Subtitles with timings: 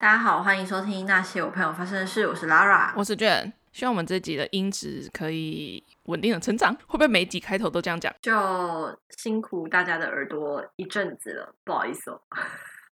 [0.00, 2.26] 大家好，欢迎收听那些我朋友发生的事。
[2.26, 3.52] 我是 Lara，我是 Jen。
[3.70, 6.74] 希望我们这集的音质可以稳定的成长。
[6.86, 8.10] 会不会每集开头都这样讲？
[8.22, 12.18] 就辛苦大家的耳朵一阵子了， 不好意思哦。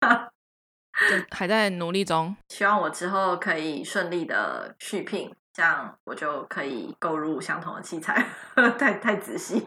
[1.31, 2.37] 还在努力中。
[2.49, 8.27] 希望我之后可以顺利的续聘，这样我就可以购入相同的器材。
[8.77, 9.65] 太太仔细，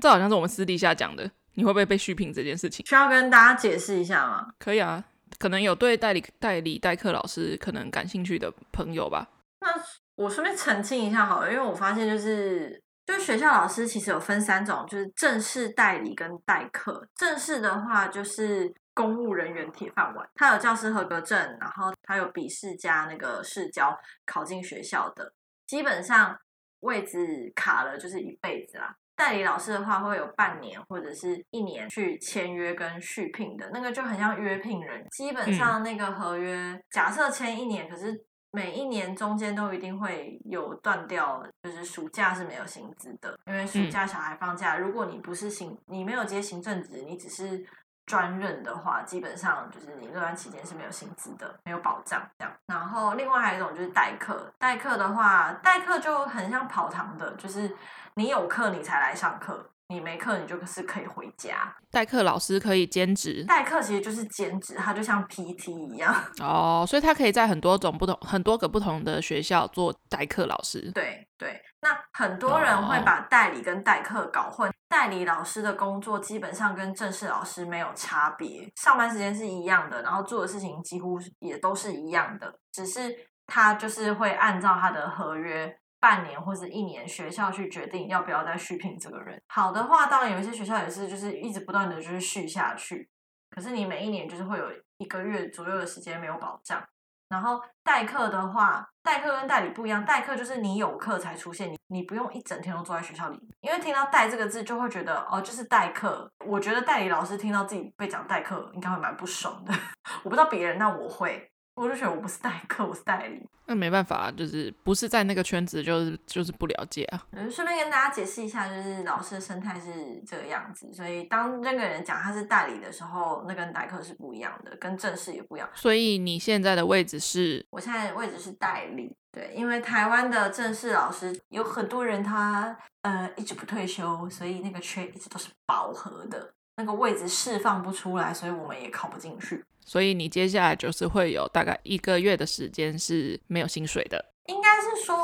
[0.00, 1.30] 这好像是我们私底下讲的。
[1.52, 2.84] 你会不会被续聘这件事情？
[2.84, 4.48] 需要跟大家解释一下吗？
[4.58, 5.04] 可以啊。
[5.38, 9.28] 可能有对代理代理代课老师可能感兴趣的朋友吧。
[9.60, 9.68] 那
[10.16, 17.06] 我顺便澄清一下好了，因为我发现就是，就是学校老师其实有分三种，就是正式代理跟代课。
[17.16, 25.32] 正式的话就是公务人员铁饭碗，他有教师合格证，然后他有笔试加那个试教考进学校的，
[25.66, 26.38] 基本上
[26.80, 28.94] 位置卡了就是一辈子啦。
[29.16, 35.06] 代理老师的话，会有半年或者是一年去签约跟续聘的，那个就很像约聘人。
[35.10, 38.14] 基本上那个合约，嗯、假设签一年，可是
[38.50, 47.64] 每一年中间都一定会有断掉，就是暑假是没有薪资的，因为暑假小孩放假，嗯、如果你不是行，你没有接行政职，你只是
[48.06, 52.52] 专任的话，基本上就是你那段期间是没有薪资的，没有保障这样。
[52.66, 57.74] 然后另外还有一种就是代课，代课的话，代课就很像跑堂的，就是。
[58.16, 61.74] 你有课你才来上课，你没课你就是可以回家。
[61.90, 66.14] 代课老师可以兼职，代课其实就是兼职，它就像 PT 一样。
[66.40, 70.90] 哦，所以他可以在很多种不同、很多个不同的学校做代课老师。
[70.92, 74.68] 对对，那很多人会把代理跟代课搞混。
[74.68, 83.14] 哦、代理老师的工作基本上跟正式老师没有差别，上班时间是一样的，然后做的事情几乎也都是一样的，只是
[83.46, 85.76] 他就是会按照他的合约。
[86.04, 89.40] 半年或者一年，学校去决定要不要再续聘这个人。
[89.48, 93.08] 好的话，当然有一些学校也是，就是一直不断的就是续下去。
[93.48, 94.66] 可是你每一年就是会有
[94.98, 96.84] 一个月左右的时间没有保障。
[97.30, 103.40] 然后代课的话，代课跟代理不一样，代课就是你有课才出现，你你不用一整天都坐在学校里。
[103.62, 106.30] 因为听到“代”这个字，就会觉得哦，就是代课。
[106.44, 109.72] 我觉得代理老师听到自己被讲代课，应该会蛮不爽的。
[110.22, 111.50] 我不知道别人，但我会。
[111.74, 113.44] 我就觉得我不是代课，我是代理。
[113.66, 117.26] 那没办法，就是不是在那个圈子，就是就是不了解啊。
[117.32, 120.92] 嗯，顺便跟大家解释一下，就是老师的生态是这个样子。
[120.92, 125.68] 所以当那个人讲他是代理的时候，那跟代课是不一样的，跟正式也不一样。
[125.74, 127.64] 所以你现在的位置是？
[127.70, 129.16] 我现在的位置是代理。
[129.32, 139.64] 对，因为台湾的正式老师有很多人他呃一直不退休，所以那个缺一直都是饱和的，那个位置释放不出来，所以我们也考不进去。
[139.80, 145.16] 所以你接下来就是会有大概一个月的时间是没有薪水的，应该是说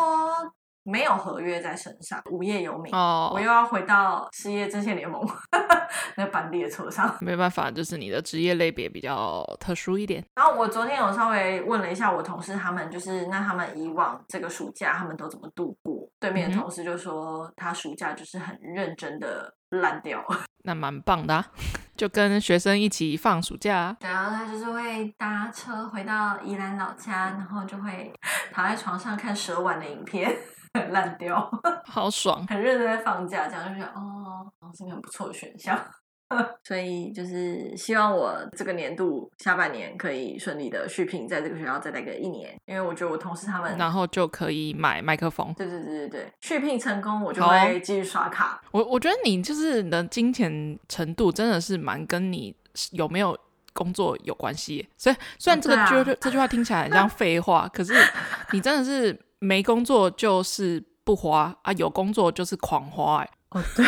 [0.82, 3.30] 没有合约在身上，无业游民哦。
[3.34, 5.26] 我又要回到失业阵线联盟
[6.16, 10.22] 那班列车上，没办法，就是你的职业类别比较特殊一点。
[10.34, 16.06] 然后我昨天有稍微问了一下我同事，他们就是那他们以往这个暑假他们都怎么度过？
[16.20, 20.24] 对面的同事就说他暑假就是很认真的烂掉。
[20.64, 21.46] 那蛮棒的啊，
[21.96, 23.96] 就跟学生一起放暑假啊。
[24.00, 28.12] 然后他就是会搭车回到宜兰老家， 然后就会
[28.52, 30.30] 躺在床上看蛇丸的影片，
[30.90, 31.50] 烂掉，
[31.86, 35.78] 好爽，很认真在放假，这样就觉得哦，是个很不错的选项。
[36.62, 45.52] 所以就是希望我这个年度下半年可以顺利的续聘，在这个学校再待个一年，因为我觉得我同事他们，然后就可以买麦克风。
[45.54, 48.62] 对对对对对，续聘成功，我就会继续刷卡。
[48.70, 52.54] 我我觉得你就是你的金钱程度真的是蛮跟你
[52.92, 53.36] 有没有
[53.72, 54.88] 工作有关系。
[54.96, 57.92] 所以虽然这个句、啊、这句话听起来很像 废话，可是
[58.52, 63.30] 你真的是没工作就是不花啊，有工作就是狂花哎。
[63.50, 63.84] 哦对。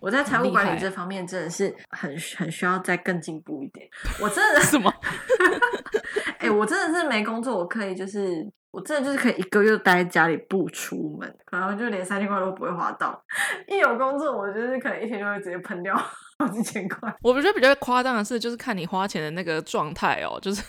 [0.00, 3.86] 我在财务管理这方面真的是很很需要再更进步一点。
[4.20, 4.92] 我真的什么？
[6.38, 13.20] 哎、欸，我真的是没工作，我可以就是我真的就是可以一个月待在家里不出门，然后就连三千块都不会花到。
[13.66, 16.08] 一有工作，我就是可能一天就会直接喷掉好
[16.48, 17.14] 几千块。
[17.22, 20.62] 我觉得比较夸张的是，就是看你花钱的那个状态哦， 就是。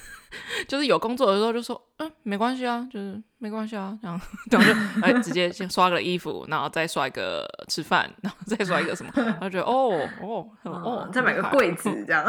[0.68, 4.21] 就是有工作的时候就说，嗯，没关系啊，就是没关系啊，这样，
[4.51, 12.24] 然后就 哎，直接先刷个衣服，然后再刷一个吃饭，然后再刷一个什么，然后觉得哦哦哦，再买个柜子这样，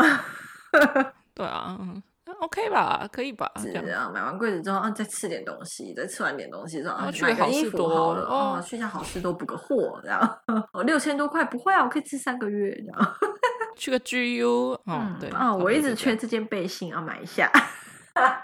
[1.35, 1.79] 对啊
[2.41, 3.51] ，OK 吧，可以吧？
[3.59, 10.39] 是这样，买完柜子之后啊，再吃点东西，再吃完点东西之后啊，去好市多哦，去一下好事多补个货，这样，
[10.73, 13.15] 哦，六千多块不会啊，我可以吃三个月这样，
[13.77, 17.51] 去个 GU，嗯，对啊，我一直缺这件背心，要买一下。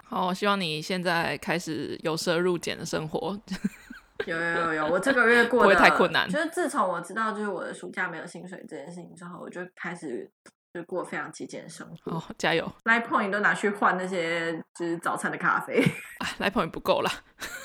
[0.04, 3.38] 好，我希望你现在开始由奢入俭的生活。
[4.24, 6.26] 有有有有，我这个月过得不会太困难。
[6.26, 10.28] 就是自从我知道就是我的暑假没有薪水这件事情之后，我就开始
[10.76, 12.12] 就过非常节俭的生活。
[12.12, 15.80] 哦，加油！Line Point 都拿去换那些就是早餐的咖啡。
[16.20, 17.10] 啊，Line Point 不够啦，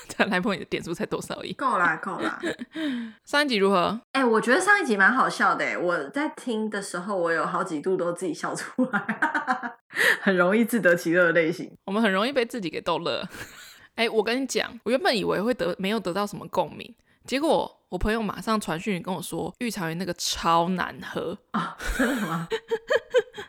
[0.07, 1.51] 这 Line Point 的点数才多少而已？
[1.51, 2.39] 够啦，够啦。
[3.25, 3.99] 上一集如何？
[4.13, 5.77] 哎、欸，我觉得上一集蛮好笑的。
[5.77, 9.05] 我在听的时候，我有好几度都自己笑出来，
[10.21, 11.77] 很容易自得其乐的类型。
[11.83, 13.27] 我们很容易被自己给逗乐。
[13.95, 17.77] 哎、欸，我跟你讲，我原本以为会得没有得到什么共鸣，结果。
[17.91, 21.75] 我朋友马上传讯跟我说，玉茶园那个超难喝啊！
[21.97, 22.47] 真的吗？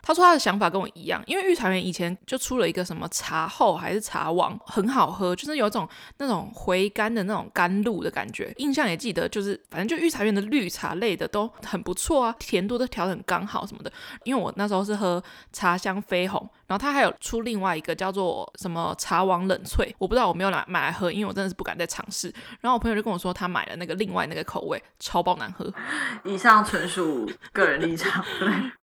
[0.05, 8.53] 他说他的想法跟我一样，因为御茶园以前就出了一个什么茶后还是茶王，很好喝，就是有一种那种回甘的那种甘露的感觉。
[8.57, 13.89] 印象也记得，就是反正就御茶园的绿茶类的都很不错啊，甜度都调得很刚好什么的。
[14.25, 15.23] 因为我那时候是喝
[15.53, 22.27] 茶香绯红，然后他还有出另外一个叫做什么茶王冷萃，我不知道我没有来买来喝，因为我真的是不敢再尝试。
[22.59, 25.73] 然后我朋友就跟我说他买了那个另外那个口味，超爆难喝。
[26.25, 28.21] 以上纯属个人立场。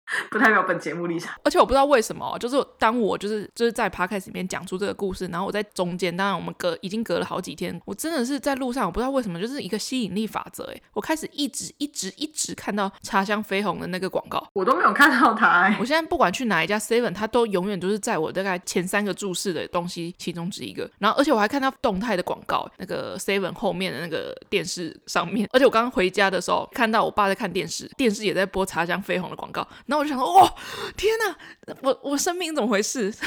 [0.04, 0.24] 对。
[0.30, 30.54] 不代表本节目立场，而且我不知道为什么，就是当我就是就是在 podcast 里面讲出这个故事，然后我在中间，当然我们隔已经隔了好几天，我真的是在路上，我不知道为什么，就是一个吸引力法则，哎，我开始一直一直一直看到茶香绯红的那个广告，我都没有看到它，哎，我现在不管去哪一家 seven，它都永远都是在我大概前三个注视的东西其中之一个，然后而且我还看到动态的广告，那个 seven 后面的那个电视上面，而且我刚刚回家的时候看到我爸在看电视，电视也在播茶香绯红的广告，然后我就想说，哇、哦。
[30.96, 33.12] 天哪，我我生命怎么回事？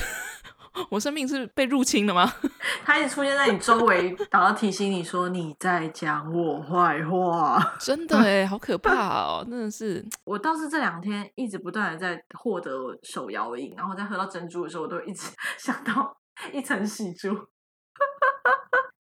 [0.92, 2.32] 我生命是被入侵了吗？
[2.86, 7.60] 他一直出现在你周围，然后提醒你说你在讲我坏话。
[7.82, 8.94] 真的哎，好可怕
[9.24, 9.44] 哦！
[9.50, 16.16] 真的是，我倒是这两天一直不断的在获得手摇饮，然后在喝到珍珠的时候，我都一直想到
[16.54, 17.36] 一层喜珠。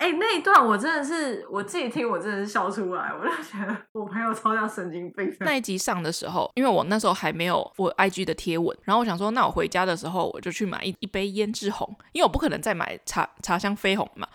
[0.07, 3.12] 哎、欸，那一段我真的是我自己听，我真的是笑出来。
[3.13, 5.36] 我就觉得我朋友超像神经病。
[5.42, 14.25] 那一集上的时候，因为我那时候还没有我 IG 的贴文，然后我想说，那我回家的时候我就去买一一杯胭脂红，因为我不可能再买茶茶香绯红嘛。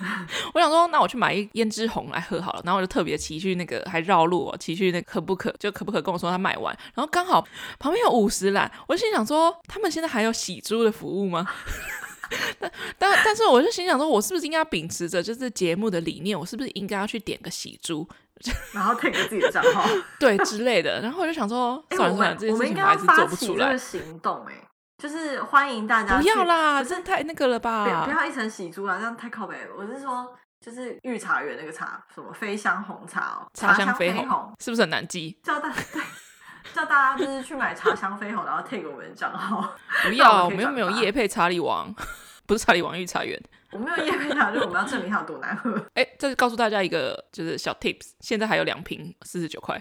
[0.54, 2.62] 我想说，那我去买一胭脂红来喝好了。
[2.64, 7.46] 然后我就特别骑去那个还绕路哦，骑去那可不可，就可不可跟我说他卖完，然后刚好
[7.78, 11.46] 旁边有五十岚，我就心想说，他们现在还有洗猪的服务吗？
[12.58, 18.08] 但但但是，我就心想说，我是不是应该秉持着就是节目的理念，我是不是应该要去点个喜猪，
[18.72, 19.88] 然后 take 个自己的账号，
[20.18, 21.00] 对之类的。
[21.00, 23.76] 然后我就想说，算了算了，这件事情我还是做不出来。
[23.76, 24.54] 行动，哎，
[24.98, 28.04] 就是欢迎大家不要啦，这太那个了吧？
[28.04, 29.70] 不要一层喜猪啊，这样太靠北了。
[29.76, 30.28] 我是说，
[30.64, 35.38] 就是御茶园那个茶，什么飞香红茶哦，茶香飞红，是不是很难记？
[35.42, 36.02] 叫大对，
[36.74, 39.74] 叫大家就是去买茶香飞鸿，然后 take 我们的账号。
[40.04, 41.94] 不要，我们又没有夜配查理王。
[42.46, 43.40] 不是查理王御茶园，
[43.70, 45.72] 我没有夜配它，就是我们要证明它有多难喝。
[45.94, 49.80] 哎、欸，这是告诉大家一个就是小 tips，现在还有两瓶四十九块，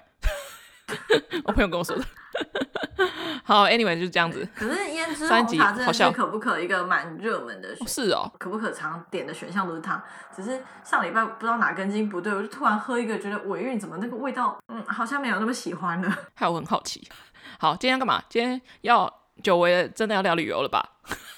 [1.45, 2.03] 我朋友跟我说的。
[3.43, 4.47] 好，anyway 就是这样子。
[4.55, 10.03] 可是胭脂红茶真的是可不可一个蛮热门的是哦，可不可常点的选项都是它。
[10.35, 16.15] 只是上礼拜不知道哪根筋不对，我就突然喝一个，觉得尾韵怎么那个味道，嗯，好像没有那么喜欢了。
[16.35, 17.09] 害我很好奇。
[17.57, 18.21] 好，今天要干嘛？
[18.29, 19.11] 今天要
[19.41, 20.87] 久违的真的要聊旅游了吧？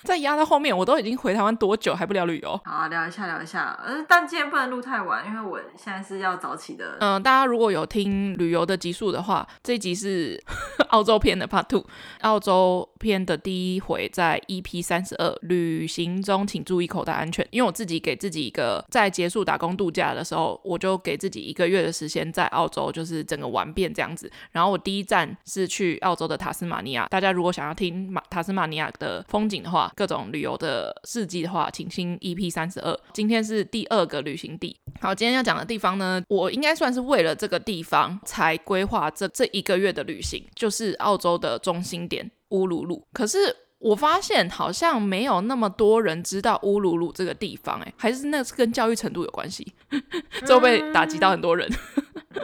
[0.04, 2.60] 再压到后面，我都已经回台湾多久还不聊旅游？
[2.66, 3.80] 好啊，聊一下聊一下。
[3.86, 6.98] 呃，但今天不能录太晚，因为我现在是要早起的。
[7.00, 10.42] 嗯、呃，大家如果有听旅游的集数的话，这一集是
[10.90, 11.86] 澳洲篇的 Part Two，
[12.22, 17.48] 澳洲篇的第一回在 EP 三十二，旅行中请注意口袋安全。
[17.52, 24.32] 因为我自己给自己一个在结束打工度假的时候，我就给自己一个月的时间在澳洲，就是整个玩遍这样子。
[24.52, 29.91] 然后我第一站是去澳洲的塔斯马尼亚，大家如果想要听马塔斯马尼亚的风景的话。
[29.96, 32.98] 各种旅游的事迹的话，请听 EP 三十二。
[33.14, 34.76] 今天是第二个旅行地。
[35.00, 43.06] 好，今天要讲的地方呢，我应该算是为了这个地方才规划这这一个月的旅行，就是澳洲的中心点乌鲁鲁。
[43.14, 43.38] 可是
[43.82, 49.74] 我发现好像没有那么多人知道乌鲁鲁这个地方，哎，还是那是跟教育程度有关系，
[50.46, 51.68] 就被打击到很多人。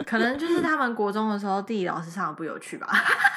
[0.04, 2.88] 可能就是他们国中的时候地理老师上的不有趣吧。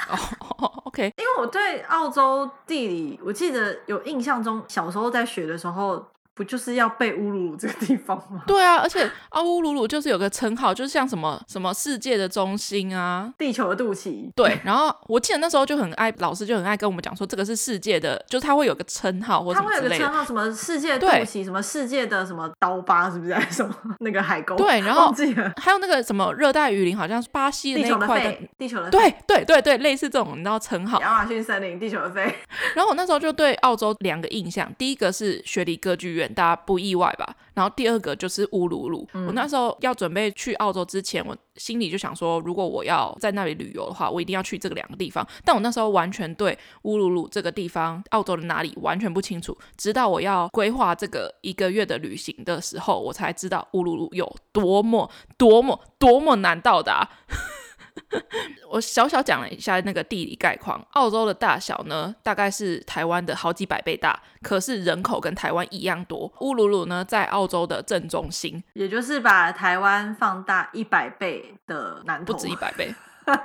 [0.57, 6.05] 哦，OK，因为我对澳洲地理，我记得有印象中小时候在学的时候。
[6.33, 8.43] 不就是要被乌鲁鲁这个地方吗？
[8.47, 14.31] 对啊，而且啊，乌鲁鲁就是有个称号，就是像什么什么世界的中心啊，地球的肚脐。
[14.35, 19.89] 对，然后我记得那时候就很爱，老师就很爱跟我们讲说，这个是世界的，就是他会有个称号或什么之类的。
[19.89, 23.35] 他会有个称号，什么世界的肚脐，什么世界的什么刀疤，是不是？
[23.51, 24.55] 什么那个海沟？
[24.55, 25.13] 对，然后
[25.57, 30.99] 还有那个什么热带雨林，好像是巴西的那一块的地球的肺，对对对对，类似这种你知道称号。
[31.01, 32.21] 亚马逊森林，地球的肺。
[32.73, 36.20] 然后我那时候就对澳洲两个印象，第一个是雪梨歌剧院。
[36.21, 37.35] 远，大家不意外吧？
[37.53, 39.07] 然后第二个就是乌鲁鲁。
[39.13, 45.27] 嗯、我那时候要准备去澳洲之前，我心里就想说，如果我要在那里旅游的话，我一定要去这个两个地方。
[45.43, 49.57] 但我那时候完全对乌鲁鲁这个地方，澳洲的哪里完全不清楚。
[49.75, 57.09] 直到我要规划这个一个月的旅行的时候，我才知道乌鲁鲁有多么多么多么难到达。
[58.69, 66.31] 我小小讲了一下那个地理概况，澳洲的大小呢，大概是台湾的好几百倍大，可是人口跟台湾一样多。
[66.39, 72.93] 乌鲁鲁呢，在澳洲的正中心，也就是把台湾放大一百倍的南投，不止一百倍，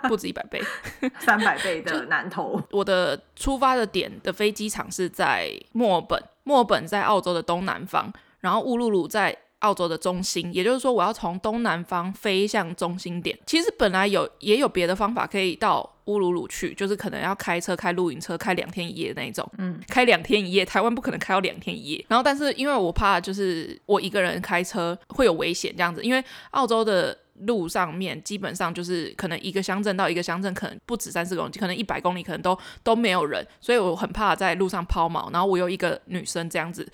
[0.08, 0.62] 不止一百倍，
[1.18, 2.60] 三百倍的南投。
[2.70, 9.36] 我的出发的点的飞机场是在墨尔本，墨尔本在澳洲的东南方，然后乌鲁鲁在。
[9.60, 13.36] 澳洲的中心，也就是说，我要从东南方飞向中心点。
[13.46, 19.50] 其实本来有也有别的方法可以到乌鲁鲁去，就是可能要开车、开露营车、开两天一夜的那种。
[19.58, 22.04] 嗯，开两天一夜，台湾不可能开到两天一夜。
[22.08, 35.32] 然后，但是因为我怕就是我一个人开车会有危险这样子，因为澳洲的路上面基本上就是可能一个乡镇到一个乡镇可能不止三四公里，可能一百公里可能都都没有人，所以我很怕在路上抛锚。
[35.32, 36.86] 然后我有一个女生这样子。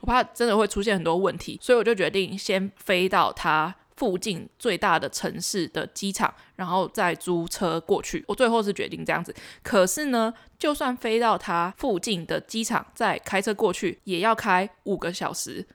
[0.00, 8.24] 我怕真的会出现很多问题，所以我就决定先飞到他附近最大的城市的机场，然后再租车过去。
[8.28, 9.34] 我最后是决定这样子。
[9.62, 15.66] 可是呢，就算飞到他附近的机场，再开车过去，也要开五个小时。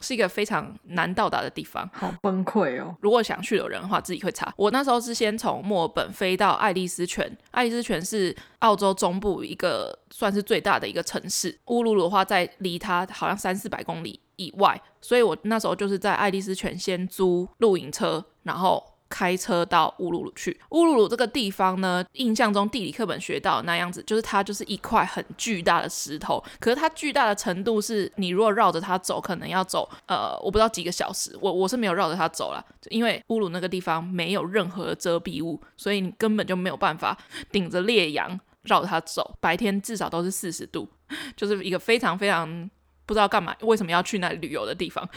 [0.00, 2.96] 是一个非常难到达的地方，好崩溃哦！
[3.00, 4.52] 如果想去的人的话，自己会查。
[4.56, 11.58] 我那时候是先从墨尔本飞到爱丽丝泉，爱丽丝泉是澳洲中部一个算是最大的一个城市。
[11.66, 18.84] 乌鲁鲁的话，在离它好像三四百公里以外，所以我那时候就是在爱丽丝泉先租露营车，然后。
[19.10, 20.58] 开车到乌鲁鲁去。
[20.70, 26.42] 乌鲁鲁这个地方呢，印象中地理课本学到那样子，就是它就是一块很巨大的石头。
[26.58, 31.36] 可是它巨大的程度是，你如果绕着它走，可能要走呃，我不知道几个小时。
[31.42, 37.18] 我我是没有绕着它走啦，因为乌鲁那个地方没有任何遮蔽物，所以你根本就没有办法
[37.50, 39.36] 顶着烈阳绕着它走。
[39.40, 40.88] 白天至少都是四十度，
[41.36, 42.70] 就是一个非常非常。
[43.10, 45.08] 不知道干嘛，为什么要去那旅游的地方？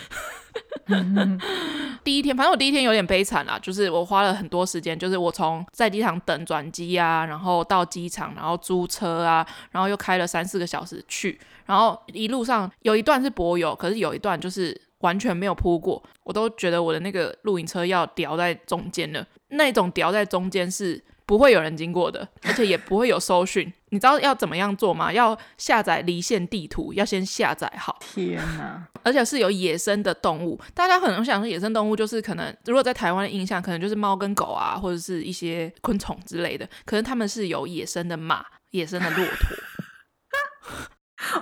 [2.03, 20.99] 第一天，反正我第一天有点悲惨啦，就是我花了很多时间，就是我从在机场等转机啊，然后到机场，然后租车啊，然后又开了三四个小时去，然后一路上有一段是柏油，可是有一段就是完全没有铺过，我都觉得我的那个露营车要掉在中间了，那种掉在中间是。
[21.25, 23.71] 不会有人经过的，而且也不会有搜寻。
[23.89, 25.13] 你知道要怎么样做吗？
[25.13, 27.97] 要下载离线地图，要先下载好。
[28.01, 28.87] 天哪！
[29.03, 36.67] 而且是有野生的动物，大家可能想说野生动物就是可能，如果在台湾的印象，可能就是猫跟狗啊，或者是一些昆虫之类的。
[36.85, 39.57] 可是他们是有野生的马、 野生的骆驼。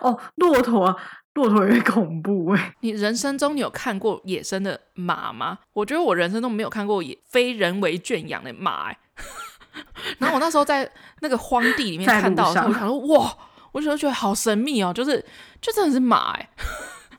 [0.01, 0.99] 哦，骆驼，
[1.33, 2.75] 骆驼有点恐怖哎。
[2.81, 5.59] 你人生中你有看过野生的马吗？
[5.73, 8.97] 我觉得我人生中没有看过野非人为圈养的马哎。
[10.19, 10.89] 然后我那时候在
[11.21, 13.37] 那个荒地里面 看到的时候，我想说哇，
[13.71, 15.23] 我就觉得好神秘哦，就是
[15.61, 16.49] 就真的是马哎，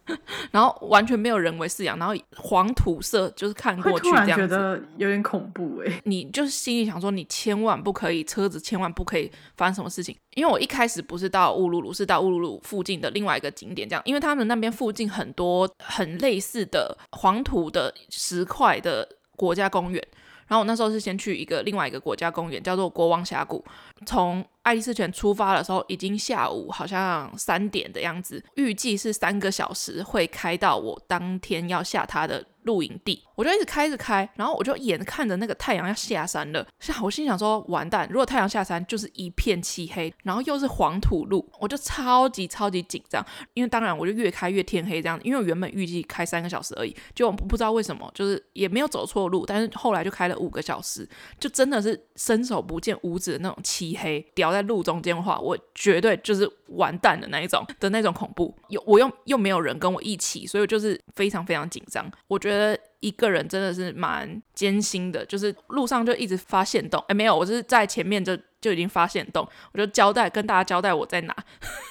[0.51, 6.01] 然后完全没有人为饲养，然后黄土色就是看过去这样子，觉得有点恐怖哎。
[6.05, 10.15] 你就是心里想说，你千万不可以车子，千万不可以发生什么事情。
[10.35, 20.05] 因为我一开始不是到乌鲁鲁，是到乌鲁鲁附近的另外一个景点，这样，因为他们那边附近很多很类似的黄土的石块的国家公园。
[20.53, 23.65] 然后我那时候是先去一个另外一个国家公园，叫做国王峡谷。
[24.05, 36.65] 从爱丽丝泉出发的时候，已经下午好像三点的样子，预计是三个小时会开到我当天要下它的露营地，我就一直开着开，然后我就眼看着那个太阳要下山了，
[37.03, 51.09] 我心想说完蛋，如果太阳下山就是一片漆黑，然后又是黄土路，我就超级超级紧张，因为当然我就越开越天黑这样，因为我原本预计开三个小时而已，就我不知道为什么，就是也没有走错路，但是后来就开了五个小时，
[51.41, 62.79] 就真的是伸手不见五指的那种漆黑，掉在路中间的话，我绝对就是完蛋的那一种的那种恐怖，有我又又没有人跟我一起，所以我就是非常非常紧张，我觉得。
[63.03, 71.37] 一个人真的是蛮艰辛的，就是路上就一直发现动，哎，没有，我是在前面就就已经发现动，我就交代跟大家交代我在哪，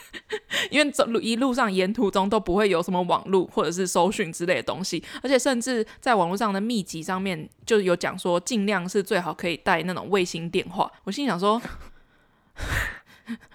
[0.71, 10.89] 因为走一路上沿途中都不会有什么网络或者是搜寻之类的东西，而且甚至在网络上的秘籍上面就有讲说，尽量是最好可以带那种卫星电话。
[11.03, 11.61] 我心想说。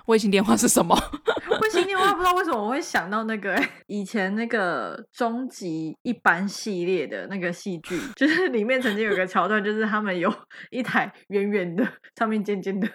[0.07, 0.97] 卫星电话是什么？
[1.61, 10.33] 卫星电话不知道为什么我会想到那个、欸，以前那个终极一班系列的那个戏剧， 就是里面曾经有个桥段，就是他们有
[10.71, 11.87] 一台圆圆的、
[12.19, 12.89] 上面尖尖的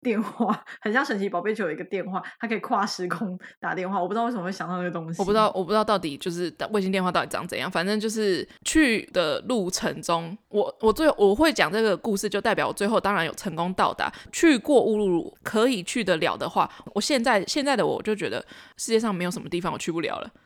[0.00, 4.00] 电话，很像神奇宝贝球有一个电话，它可以跨时空打电话。
[4.00, 7.70] 我不知道为什么会想到那个东西，我不知道，我不知道到底就是卫星电话到底长怎样。
[7.70, 18.44] 反正就是去的路程中，我我最我会讲这个故事，就代表我最后当然有成功到达去过乌鲁鲁，可以去得了的话，我现在现在的我就觉得
[18.76, 20.30] 世界上没有什么地方我去不了了。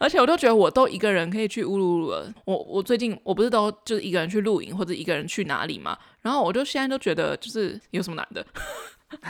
[0.00, 2.32] 而且我都觉得我都一个人可以去乌鲁鲁了。
[2.44, 5.98] 我我最近我不是都就是一个人去露营或者一个人去哪里嘛？
[6.22, 8.46] 然后我就现在都觉得就是有什么难的，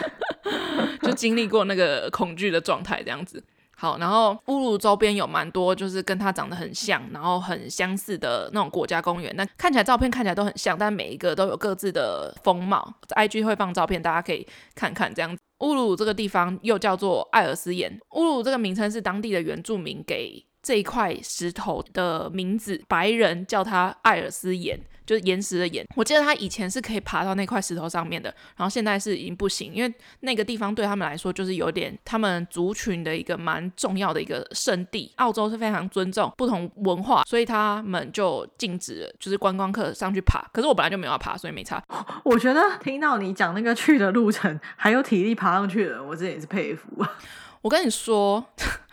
[1.02, 3.42] 就经历过那个恐惧的状态这样子。
[3.80, 9.32] 好，然后乌鲁周边有蛮多就是跟它长得很像，然后很相似的那种国家公园。
[9.36, 12.92] 那看起来照片看起来都很像，但每一个都有各自的风貌。
[13.10, 14.44] IG 会放照片，大家可以
[14.74, 15.40] 看看这样子。
[15.60, 17.96] 乌鲁这个地方又叫做艾尔斯岩。
[18.16, 24.78] 乌鲁这个名称是当地的原住民给这一块石头的名字，白人叫它艾尔斯岩。
[25.06, 35.10] 就是岩石的岩，我记得他以前是可以爬到那块石头上面的，然后现在是已经不行，因为那个地方对他们来说就是有点他们族群的一个蛮重要的一个圣地。
[35.16, 40.46] 澳洲是非常尊重不同文化，所以他们就禁止了就是观光客上去爬。
[40.52, 41.82] 可是我本来就没有要爬，所以没差。
[42.22, 46.86] 我觉得听到你讲那个去的路程还有体力爬上去的，我真的也是佩服。
[47.62, 48.44] 我跟你说。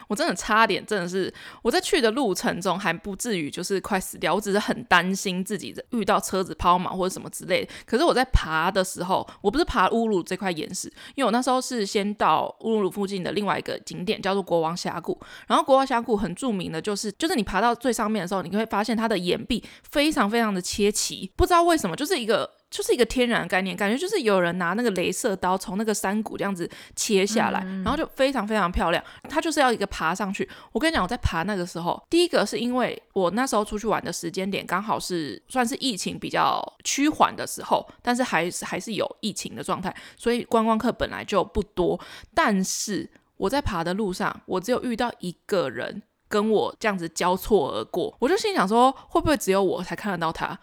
[0.07, 7.67] 我真的差点，真的是我在去的路程中还不至于就是快死掉，我只是很担心自己遇到车子抛锚或者什么之类。
[7.85, 15.19] 可是我在爬的时候，我不是爬乌鲁鲁这块岩石，因为我那时候是先到乌鲁鲁附近的另外一个景点，叫做国王峡谷。
[15.47, 22.49] 然后国王峡谷很著名的就是，就是你爬到最上面的时候，你会发现它的岩壁非常非常的切齐，不知道为什么，就是一个。
[22.71, 29.01] 就是一个天然的概念，感觉就是有人拿那个镭射刀从那个山谷这样子切下来，嗯、然后就非常非常漂亮。
[29.29, 30.49] 它就是要一个爬上去。
[30.73, 41.97] 我跟你讲，我在爬那个时候，第一个是因为我那时候出去玩的时间点刚好是算是疫情比较趋缓的时候，但是还是还是有疫情的状态，所以观光客本来就不多。
[42.33, 50.59] 但是我在爬的路上，我只有遇到一个人跟我这样子交错而过，我就心想说，会不会只有我才看得到他？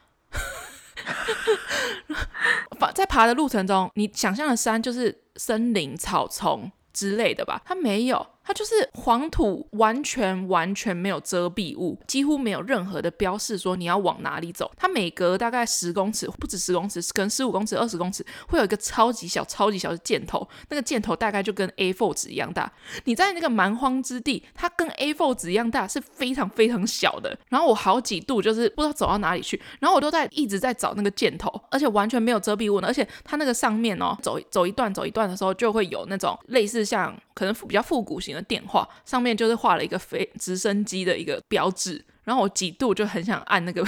[2.95, 7.63] 在爬的路程中，你想象的山就是森林、草丛之类的吧？
[7.65, 8.27] 它没有。
[8.45, 14.71] 它就是黄土，完全完全没有遮蔽物，几乎没有任何的标示说你要往哪里走。
[14.77, 20.47] 它每隔大概十公尺，不止十公尺，跟十五公尺、二十公尺，会有一个超级小、超级小的箭头。
[20.69, 22.71] 那个箭头大概就跟 A4 纸一样大。
[23.05, 27.39] 你在那个蛮荒之地，它跟 A4 纸一样大，是非常非常小的。
[27.49, 32.89] 然后我好几度就是不知道走到哪里去，然后我都在一直在找那个箭头，而且完全没有遮蔽物呢。
[32.89, 38.32] 而且它那个上面哦，走走一段走一段的时候，就会有那种类似像可能比较复古型。
[38.35, 43.85] 的电话上面就是画了一个飞直升机的一个标志，然后我几度就很想按那个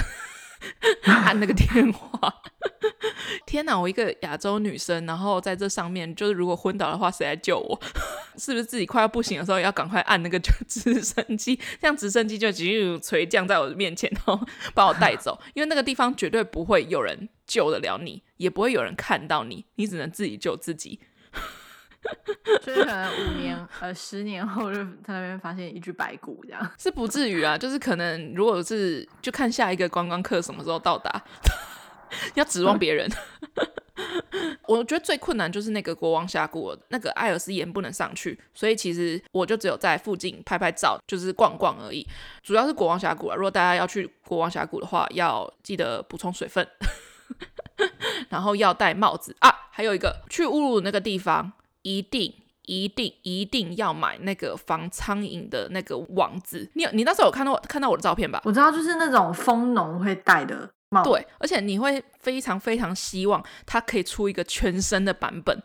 [1.05, 2.35] 按那个电话。
[3.47, 7.81] 天哪，我一个亚洲女生，然后在这上面，就是如果昏倒的话，谁来救我？
[8.37, 11.57] 是不是自己快要不行的时候要赶快按那个直升机？
[11.81, 15.39] 这样直升机就直接垂降在我的面前，然后把我带走。
[15.55, 21.01] 因为那个地方绝对不会有人救得了你，也不会有人看到你，你只能自己救自己。
[22.63, 27.57] 就是可能五年呃十年后就在那边发现一具白骨这样， 是不至于啊。
[27.57, 31.23] 就是可能如果是就看下一个观光客什么时候到达，
[32.35, 33.11] 要指望别人。
[34.67, 42.07] 我觉得最困难就是那个国王峡谷，那个艾尔斯岩不能上去，所以其实我就只有在附近拍拍照，就是逛逛而已。
[42.43, 46.67] 主要是国王峡谷啊，如果大家要去国王峡谷的话，要记得补充水分，
[48.31, 49.51] 然后要戴帽子啊。
[49.71, 51.53] 还有一个去乌鲁鲁那个地方。
[51.85, 56.69] 一定一定一定要买那个防苍蝇的那个网子。
[56.75, 58.41] 你有你那时候有看到看到我的照片吧？
[58.45, 61.11] 我知道，就是那种蜂农会戴的帽子。
[61.11, 65.63] 对，而且你会非常非常希望它可以出一个全身的版本。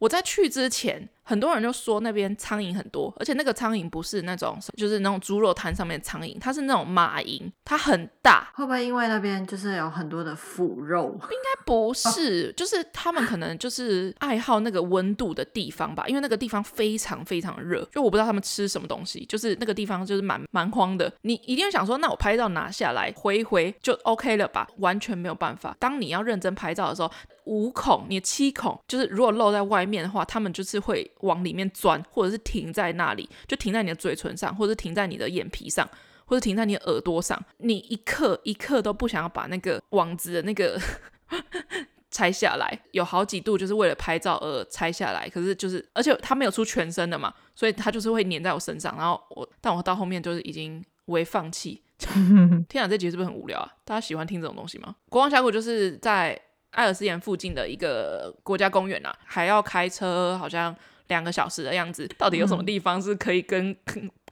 [0.00, 8.50] 我在去之前，很多人就说那边苍蝇很多，而且那个苍蝇不是那种，就是那种猪肉摊上面的苍蝇，它是那种马蝇，它很大。
[8.54, 11.12] 会不会因为那边就是有很多的腐肉？
[11.22, 17.86] 应该不是，就是他们可能就是爱好那个温度的地方吧，因为那个地方非常非常热。
[17.92, 21.12] 就我不知道他们吃什么东西，就是那个地方就是蛮蛮荒的。
[21.22, 24.66] 你一定会想说，那我拍照拿下来回一回就 OK 了吧？
[24.78, 25.76] 完全没有办法。
[25.78, 27.10] 当你要认真拍照的时候，
[27.44, 31.70] 五孔，你的七孔，就是如果露在外面的话，他们就是会往里面。
[31.72, 35.88] 钻，或者是停在那里，就停在你的嘴唇上，或者停在你的眼皮上，
[36.26, 37.40] 或者停在你的耳朵上。
[37.58, 40.78] 你一刻一刻都不想要把那个网子的那个
[42.10, 45.28] 拆下来，有好几度就是为了拍照而拆下来。
[45.28, 48.96] 可是就是，而且它没有出全身的嘛，所以它就是会粘在我身上。
[48.96, 51.82] 然后我，但我到后面就是已经微放弃。
[52.68, 53.72] 天啊，这集是不是很无聊啊？
[53.84, 54.96] 大家喜欢听这种东西吗？
[55.08, 60.74] 国王峡谷就是在艾尔斯岩附近的一个国家公园啊，还要开车好像
[61.10, 62.08] 两个小时的样子。
[62.16, 63.76] 到底有什么地方是可以跟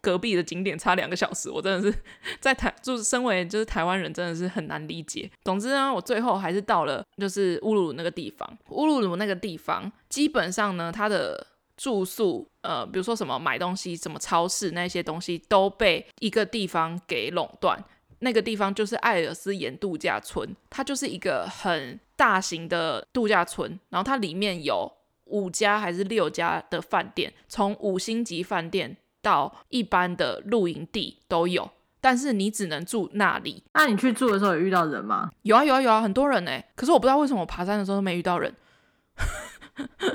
[0.00, 1.50] 隔壁的景点差两个小时？
[1.50, 1.98] 我真的是
[2.40, 5.30] 在台，就是身为就是台湾人，真的是很难理解。
[5.44, 8.58] 总之呢，我最后还是到了就是乌鲁鲁那个地方。
[8.70, 17.84] 乌鲁鲁那个地方基本上呢，它的住宿，呃，比如说什么买东西，什么超市那些东西都被一个地方给垄断。
[18.20, 24.90] 那个地方就是艾尔斯岩度假村，它就是一个很大型的度假村，然后它里面有
[25.28, 33.62] 五家还是六家的饭店，从五星级饭店到一般的露营地都有，但是你只能住那里。
[33.74, 35.30] 那你去住的时候有遇到人吗？
[35.42, 38.54] 有啊有啊有啊，很多人哎，可是我不知道为什么我爬山的时候都没遇到人，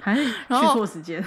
[0.02, 1.24] 还是 去错时间。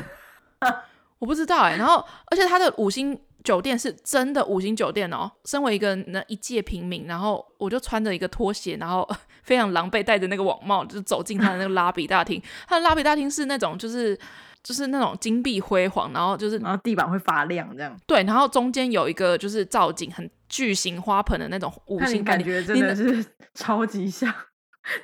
[1.19, 5.31] 我不知道哎、欸，然后而且他的五星酒店是真的五星酒店哦。
[5.45, 9.09] 身为一个那一介平民，然后我就穿着一个拖鞋，然后
[9.47, 12.43] 非常狼狈，戴着那个网帽，就走进他的那个拉比大厅。
[12.67, 14.19] 他的拉比大厅是那种就是
[14.63, 17.97] 就是那种金碧辉煌，然后就是然后地板会发亮这样。
[18.07, 24.35] 对，然后中间有一个就是造景很巨型花盆的那种五星，感觉真的是超级像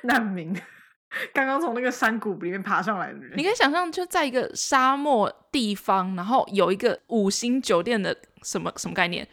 [0.01, 0.53] 难民。
[1.31, 9.27] 刚刚从那个山谷里面爬上来的人，你可以想象，就在一个沙漠地方，然后有一个五星酒店的什么什么概念？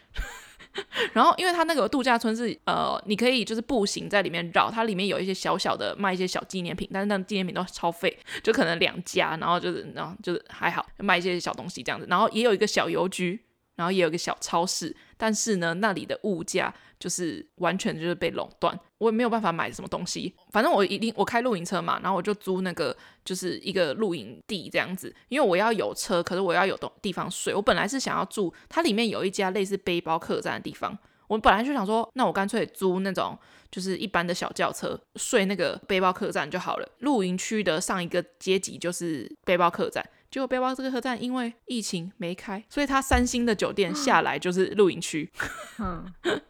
[1.12, 13.40] 然后，因为它那个度假村是呃，你可以就是步行在里面绕，它里面有一些小小的卖一些小纪念品，但是那纪念品都超费，就可能两家，然后就是然后就是还好卖一些小东西这样子，然后也有一个小邮局，
[13.76, 16.72] 然后也有一个小超市，但是呢，那里的物价。
[17.00, 20.32] 就是完全就是被垄断，我也没有办法买什么东西。
[20.52, 27.54] 反正我一定我开露营车嘛，然后我就租那个就是一个露营地这样子，因为我要有车，可是我要有东地方睡。
[27.54, 33.36] 我本来是想要住它里面有一家类似背包客栈的地方，我本来就想说，那我干脆租那种
[33.70, 36.88] 就是一般的小轿车，睡那个背包客栈就好了。
[36.98, 40.06] 露营区的上一个阶级就是背包客栈。
[40.30, 45.30] 结果背包这个客栈因为疫情没开，所以他三星的酒店下来就是露营区，
[45.78, 46.06] 嗯，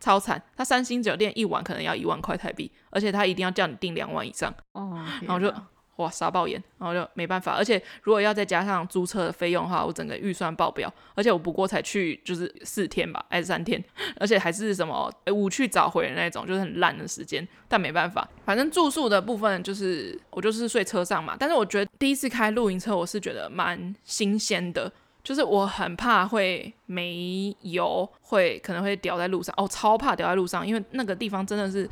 [0.00, 0.42] 超惨。
[0.56, 4.54] 他三星酒店一晚可能要一万块台币，而且他一定要叫你订两晚以上。
[4.72, 5.54] 哦，然后就。
[5.96, 10.92] 哇，傻爆眼，然后就没办法，而且如果要再加上租车的费用的话，我整个预算爆表。
[11.14, 13.82] 而且我不过才去就是四天吧，还是三天，
[14.20, 17.46] 而且还是什么五去早回的那种，就是很烂的时间。
[17.66, 21.34] 但没办法，反正住宿的部分就是我就是睡车上嘛。
[21.38, 24.92] 但是我觉得第一次开露营车，我是觉得蛮新鲜的，
[25.24, 29.54] 就是我很怕会没油，会可能会掉在路上。
[29.56, 31.88] 哦，超怕掉在路上，因为那个地方真的是。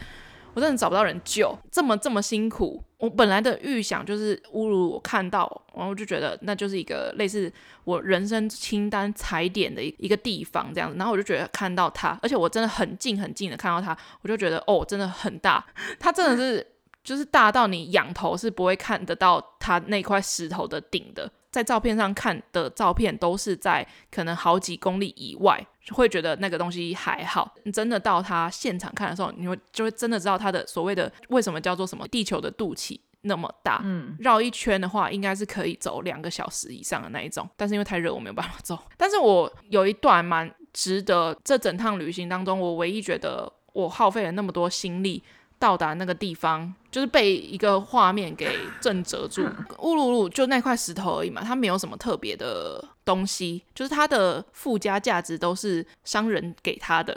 [0.55, 2.83] 我真的找不到人救，这么这么辛苦。
[2.99, 7.53] 我本来的预想就是侮辱，我看到，然后我就觉得那就是一个类似
[7.85, 10.97] 我人生清单踩点的一一个地方这样子。
[10.97, 15.65] 然后我就觉得看到它，而且我真的很近很近的看到它，我就觉得哦，真的很大。
[15.99, 16.67] 它真的是
[17.03, 21.31] 就是大到你仰头是不会看得到它那块石头的顶的。
[21.55, 27.55] 在照片上看的照片都是在可能好几公里以外，会觉得那个东西还好。
[27.63, 33.81] 你真的到他现场看的时候，你会就会真的知道他的所谓的为什么叫做什么地球的肚脐那么大。
[33.85, 37.49] 嗯，绕一圈的话，应该是可以走两个小时以上的那一种。
[37.57, 38.77] 但是因为太热，我没有办法走。
[38.97, 45.23] 但是我有一段蛮值得，这整趟旅行当中，我唯一觉得我耗费了那么多心力。
[45.59, 49.47] 到达那个地方，就是被一个画面给震慑住。
[49.79, 57.17] 乌鲁鲁就那块石头而已嘛，它没有什么特别的东西，就是它的附加价值都是商人给它的。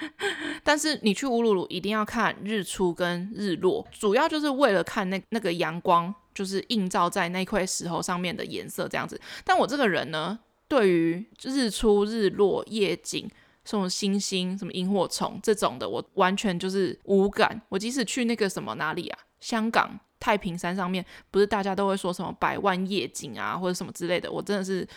[0.62, 9.20] 但是你去乌鲁鲁一定要看日出跟日落，主要就是为了看那那个阳光，就是映照在那块石头上面的颜色这样子。
[9.44, 10.38] 但我这个人呢，
[10.68, 13.28] 对于日出日落夜景。
[13.68, 17.60] 这种星星、什么萤火虫这种的，我完全就是无感。
[17.68, 24.32] 我即使去那个什么哪里啊，香港太平山上面，不是大家都会说什么百万夜景啊，或者什么之类的。
[24.32, 24.88] 我真的是，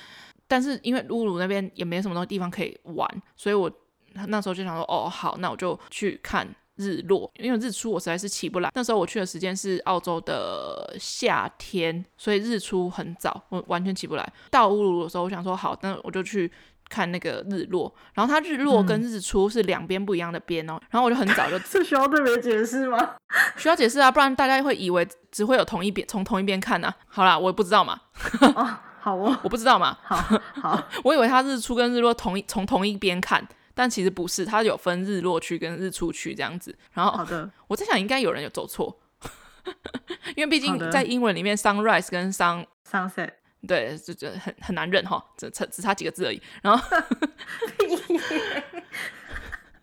[0.48, 3.06] 但是因为乌鲁那边也没什么东西地方可以玩，
[3.36, 3.70] 所以我
[4.14, 7.30] 那时候就想说，哦，好，那我就去看日落。
[7.36, 8.72] 因为日出我实在是起不来。
[8.74, 14.34] 那时候我去的时间是澳洲的夏天，所以日出很早，我完全起不来。
[14.50, 16.50] 到乌鲁鲁的时候，我想说，好，那我就去。
[16.92, 20.74] 看那个日落，然后它日落跟日出是两边不一样的边哦。
[20.74, 23.16] 嗯、然后我就很早就， 这需要特别解释吗？
[23.56, 26.96] 需要解释啊，不然大家会以为只会有同一边，从同一边看呢、啊。
[27.08, 28.00] 好啦，我也不知道嘛。
[28.42, 29.98] 哦，好哦，我不知道嘛。
[30.04, 30.18] 好
[30.62, 36.78] 好， 我以为它日出跟日落同一从同一边看，但其实不是，它有分日落区跟日出区这样子。
[36.92, 39.00] 然后，好的，我在想应该有人有走错。
[40.36, 43.30] 因为毕竟在英文里面，sunrise 跟 sun sunset，
[43.67, 46.41] 对，就就很很难认哈，只差只差几个字而已。
[46.62, 46.97] 然后。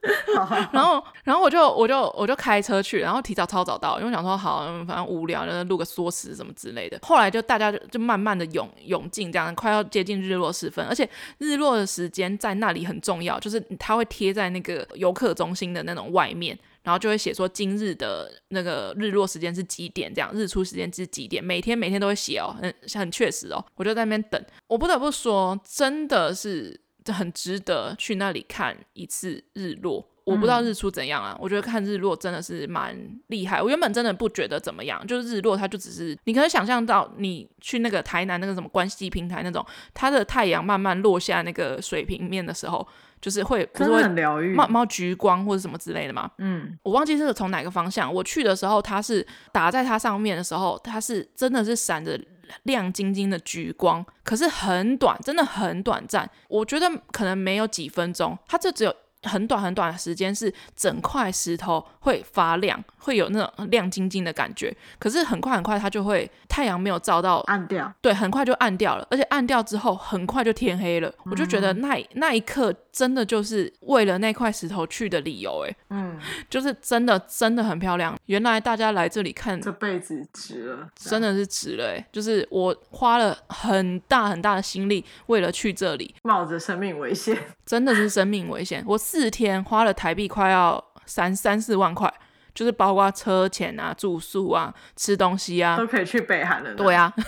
[0.73, 6.97] 然后，然后我就我就我就开车去，然后提早超早到，因为想说好，反正无聊，就是录个缩时什么之类的。
[7.03, 11.07] 后来就大家就就慢慢的涌涌进，这样快要接近日落时分，而且
[11.39, 16.57] 日落的时间在那里很重要，就是它会贴在那个游客中心的那种外面，
[16.89, 23.63] 然后就会写说今日的那个日落时间是几点，这样日出时间是几点，每天每天都会写哦，很很确实哦。
[23.75, 26.81] 我就在那边等，我不得不说，真的是。
[27.11, 30.07] 很值得去那里看一次日落。
[30.25, 32.95] 我不知道日出怎样啊，嗯、我觉得看日落真的是蛮
[33.29, 33.63] 厉害。
[33.63, 42.87] 我原本真的不觉得怎么样，就是日落它就只是你可以想象到你去那个台南那个什么关西平台那种，它的太阳慢慢落下那个水平面的时候，
[43.21, 46.31] 就是会不是会很疗愈，冒冒橘光或者什么之类的嘛？
[46.39, 48.13] 嗯，我忘记是从哪个方向。
[48.13, 52.21] 我去的时候，它是打在它上面的时候，它是真的是闪着。
[52.63, 56.27] 亮晶晶的橘光，可是很短，真的很短暂。
[56.49, 64.75] 我觉得可能没有几分钟，它就只有很短很短的时间，是整块石头会发亮，会有那种亮晶晶的感觉。
[64.99, 67.93] 可是很快很快，它就会太阳没有照到，暗掉。
[68.01, 71.09] 对，很快就暗掉了，而且暗掉之后，很快就天黑了。
[71.09, 72.75] 嗯、我就觉得那那一刻。
[72.91, 76.19] 真的就是为了那块石头去的理由，哎，嗯，
[76.51, 78.19] 就是真的真的很漂亮。
[78.27, 88.83] 原来大家来这里看，这辈子值了，真的是值了，哎，就是我花了很大很大的心力，为了去这里，冒着生命危险，真的是生命危险。
[88.85, 92.13] 我四天花了台币快要三三四万块，
[92.55, 96.75] 就是包括车钱啊、住宿啊、吃东西啊，都可以去北韩了。
[96.75, 97.13] 对啊。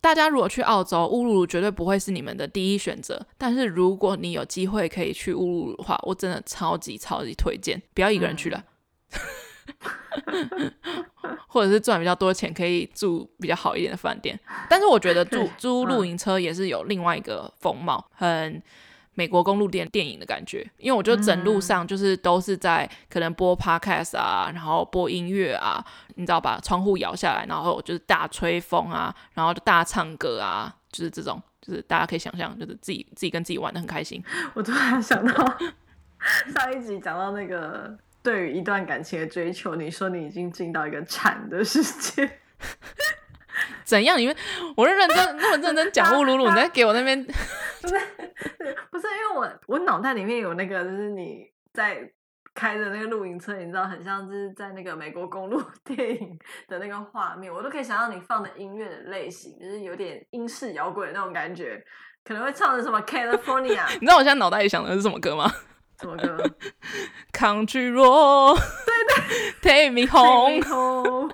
[0.00, 3.26] 大家如果去澳洲，乌鲁鲁绝对不会是你们的第一选择。
[3.38, 8.62] 但是如果你有机会可以去乌鲁鲁的话，我真的超级超级推荐，不要一个人去了，
[9.12, 9.18] 嗯、
[11.48, 14.38] 或者是赚比较多钱可以住比较好一点的饭店。
[14.68, 18.62] 但是我觉得住 租露营车也是有另外一个风貌，很。
[19.16, 25.80] 美国公路电电影的感觉，因为我觉得整路上就是都是在可能播 podcast 啊，然后播音乐啊，
[26.16, 34.20] 你知道把窗户摇下来，然后就是大吹风啊，然后就大唱歌啊，就是这种，就是大家可以想象，就是自己自己跟自己玩的很开心。
[34.52, 35.58] 我突然想到
[36.52, 42.38] 上一集讲到那个对于一段感情的追求，你说你已经进到一个禅的世界。
[43.84, 44.20] 怎样？
[44.20, 44.34] 因为
[44.74, 47.22] 我是认真那么认真讲乌鲁鲁，你在给我那边
[47.82, 47.94] 不是
[48.90, 52.10] 不是，因为我我脑袋里面有那个，就是你在
[52.54, 61.84] 开着那个露营车，你知道，很像就是在那个美国公路 电影的那个画面，我都可以想到你放的音乐的类型，就是有点英式摇滚的那种感觉，
[62.24, 63.84] 可能会唱的什么 California。
[63.92, 65.52] 你知道我现在脑袋里想的是什么歌吗？
[66.00, 66.50] 什么歌
[67.32, 68.58] ？Country Road。
[68.86, 68.94] 对
[69.62, 70.60] 对，Take me home。
[70.60, 71.30] Take me home.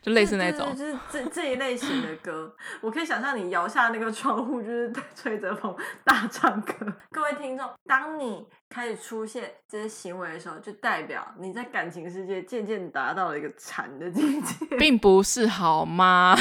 [0.00, 6.74] 就类似那种，就是这这一类型的歌，我可以想象你摇下那个窗户，就是吹着风大唱歌。
[7.12, 16.36] 各位听众，当你开始出现这些行为的时候，就代表你在感情世界渐渐达到了一个禅的境界，并不是好吗？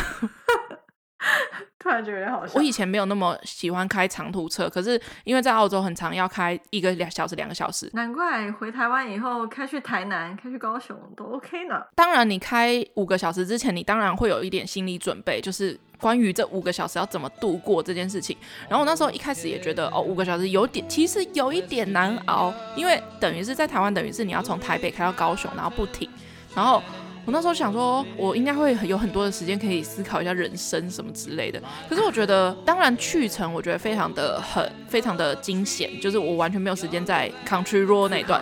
[1.91, 2.53] 突然觉得有点好笑。
[2.55, 11.81] 我以前没有那么喜欢开长途车，可是因为在澳洲很长要开一个两小时、两个小时，难怪回台湾以后开去台南、开去高雄都 OK 呢。
[11.95, 18.37] 当然，你开五个小时之前，你当然会有一点心理准备，就是关于这五个小时要怎么度过这件事情。
[18.69, 26.09] 然后我那时候一开始也觉得，哦，五个小时有点，其实有一点难熬，因为等于是在台湾，等于是你要从台北开到高雄，然后不停，
[26.55, 26.81] 然后。
[27.23, 31.61] 我那时候想说，我应该会有很多的时间可以思考一下人生什么之类的。
[31.87, 38.41] 可是我觉得，当然去程我觉得非常的很非常的惊险，就是我完全没有时间在 Country Road 那一段，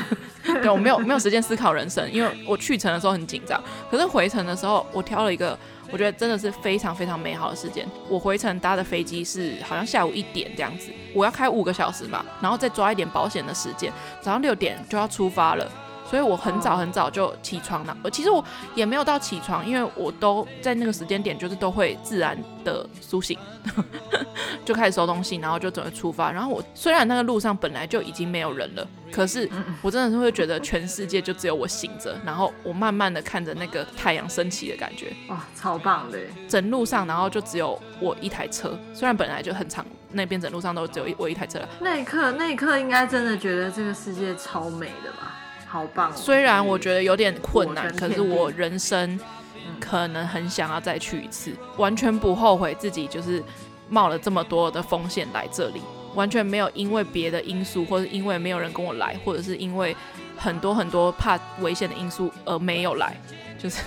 [0.62, 3.62] 对，我没有没有时间思考人生，因为我去程的时候很紧张。
[3.90, 5.56] 可是回程的时候，我挑了一个
[5.92, 7.86] 我觉得真的是非常非常美好的时间。
[8.08, 15.70] 我回程搭的飞机是好像下午一点这样子，我要开五个小时吧，然后再抓一点保险的时间，早上六点就要出发了。
[16.14, 17.96] 所以我很早很早就起床了。
[18.00, 18.44] 我其实我
[18.76, 23.36] 也没有到起床，因为我都在那个时间点，就是都会自然的苏醒，
[24.64, 26.30] 就开始收东西，然后就准备出发。
[26.30, 29.50] 然后我虽然那个路上本来就已经没有人了，可是
[29.82, 36.20] 我真的是会觉得全世界就只有我醒着，然后我慢慢的看着那个太阳升起的感觉，哇，超棒的！
[36.48, 41.68] 整路上，然后就只有我一台车，虽然本来就很长，那边整路上都只有我一台车了。
[41.80, 45.40] 那一刻，那一刻应该真的觉得这个世界超美的吧？
[45.74, 46.16] 好棒！
[46.16, 49.18] 虽然我觉得有点困难，可是我人生
[49.80, 53.42] 可能很想要再去一次，完全不后悔自己就是
[53.88, 55.82] 冒了这么多的风险来这里，
[56.14, 59.96] 完全没有因为别的因素，或者因为没有人跟我来，或者是因为
[60.36, 63.20] 很多很多怕危险的因素而没有来，
[63.58, 63.82] 就是，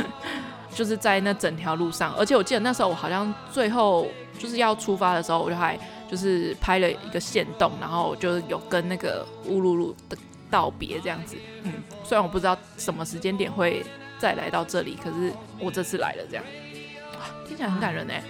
[0.74, 4.06] 就是在那整条路上，而且我记得那时候我好像最后
[4.38, 5.78] 就是要出发的时候，我就还
[6.10, 10.16] 就是拍了一个线动，然后就是有跟那个乌鲁鲁的
[10.50, 11.36] 道别这样子。
[11.62, 11.72] 嗯，
[12.04, 13.84] 虽然我不知道什么时间点会
[14.18, 16.44] 再来到这里，可是我这次来了，这样，
[17.46, 18.22] 听起来很感人哎。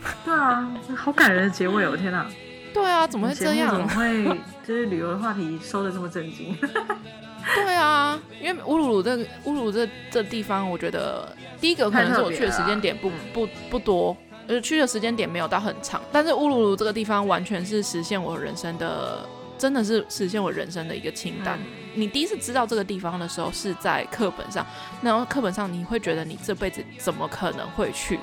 [0.24, 1.96] 对啊，好感人的结尾哦！
[1.96, 2.26] 天哪。
[2.72, 3.70] 对啊，怎么会这样？
[3.70, 4.24] 怎么会
[4.66, 6.56] 就是旅游的话题收的这么震惊？
[7.54, 16.00] 对啊，因为乌鲁鲁这乌鲁鲁这这地方，我觉得第一个可能是我去的时间点不不不多，呃，去的时间点没有到很长。
[16.12, 19.26] 但是乌鲁鲁这个地方完全是实现我人生的，
[19.58, 21.58] 真的是实现我人生的一个清单。
[21.58, 24.64] 嗯、你第一次知道这个地方的时候是在课本上，
[25.02, 28.18] 然后课本上你会觉得你这辈子怎么可能会去？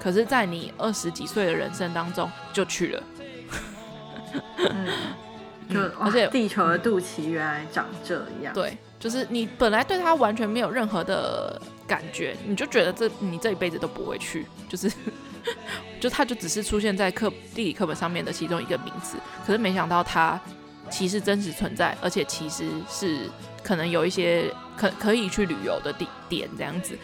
[0.00, 3.02] 可是，在你二十几岁的人生当中就去了。
[4.58, 4.86] 嗯，
[5.68, 8.54] 就而且地球的肚脐原来长这样。
[8.54, 14.88] 对，就是你本来对它完全没有任何的感觉，你就觉得这你这一辈子都不会去，就是
[15.98, 19.16] 就它就只是出现在课地理课本上面的其中一个名字。
[19.44, 20.40] 可是没想到它
[20.90, 23.28] 其实真实存在，而且其实是
[23.62, 26.98] 可能有一些可可以去旅游的地点这样子。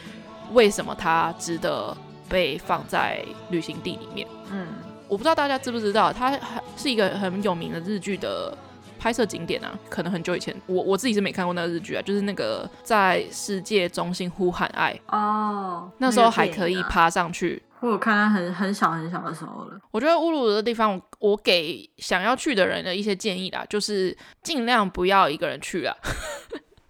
[0.52, 1.96] 为什么它值得
[2.28, 4.26] 被放在旅行地里面？
[4.50, 4.66] 嗯。
[5.06, 8.56] 我不知道大家知不知道，它还是一个很有名的日剧的
[8.98, 9.78] 拍摄景点啊。
[9.90, 17.62] 可能很久以前，我我自己是没看过那个日剧啊，就是那个在世界中心呼喊爱哦，那时候还可以爬上去。
[17.90, 19.80] 我看他很很小很小的时候了。
[19.90, 25.96] 我觉得乌鲁的地方，我给想要去的人的一些建议啦，就是尽量不要一个人去了。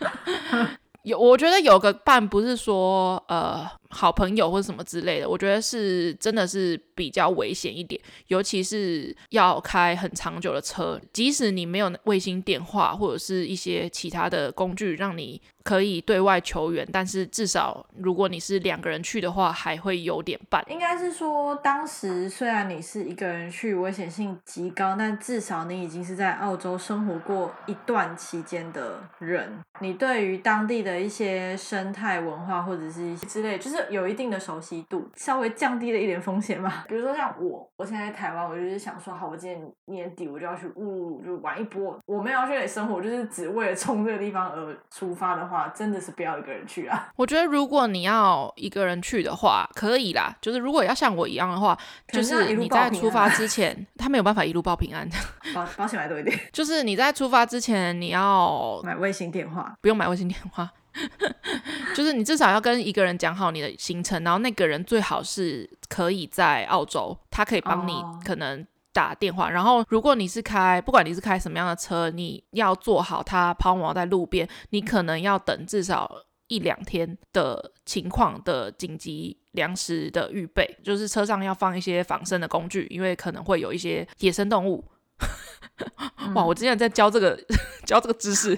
[1.03, 3.69] 有，我觉得有个伴不是说呃。
[3.95, 20.65] 好朋友或者什么之类的，我觉得是真的是比较危险一点，尤其是要开很长久的车，即使你没有卫星电话或者是一些其他的工具让你可以对外求援，但是至少如果你是两个人去的话，还会有点办。
[20.69, 33.84] 应该是说，当时虽然你是一个人去，危险性极高，但至少你已经是在澳洲生活过一段期间的人，你对于当地的一些生态文化或者是一些之类，就是。
[33.91, 36.85] 有一定的熟悉度，稍微降低了一点风险嘛。
[36.89, 41.99] 比如说像我，我现在在台湾，我就是想说，好，我今年年底我就要去乌鲁鲁，就玩一波。
[42.07, 47.09] 我没有要去那里生活，就是只为了冲这个地方而出发的话，真的是不要一个人去啊。
[47.17, 50.35] 我觉得如果你要一个人去的话，可以啦。
[50.41, 51.77] 就是如果要像我一样的话，
[52.09, 55.17] 就是你在出发之前， 他没有办法一路报平安的。
[55.55, 56.39] 保保险买多一点。
[56.53, 60.71] 就是你在出发之前，你要买卫星电话，不用买卫星电话。
[61.95, 69.47] 就是你至少要跟一个人讲好你的行程，然后那个人最好是可以在澳洲，他可以帮你可能打电话。
[69.47, 69.55] Oh.
[69.55, 76.11] 然后如果你是开，不管你是开什么样的车，你要做好他抛锚在路边，你可能要等至少
[76.49, 84.85] 一两天的情况的紧急粮食的预备，就是车上要放一些防身的工具，因为可能会有一些野生动物。
[86.35, 86.45] 哇！
[86.45, 87.39] 我之前在教这个
[87.85, 88.57] 教这个知识，